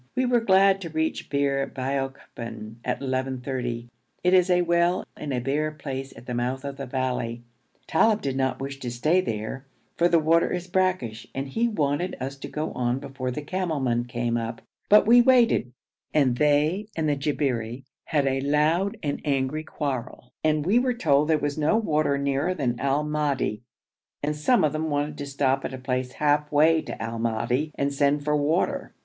[0.15, 3.87] We were glad to reach Bir Baokban at 11.30.
[4.23, 7.43] It is a well in a bare place at the mouth of a valley.
[7.85, 12.15] Talib did not wish to stay there, for the water is brackish, and he wanted
[12.19, 15.71] us to go on before the camel men came up, but we waited,
[16.15, 21.27] and they and the Jabberi had a loud and angry quarrel, and we were told
[21.27, 23.61] there was no water nearer than Al Madi,
[24.23, 27.71] and some of them wanted to stop at a place half way to Al Madi
[27.75, 28.95] and send for water.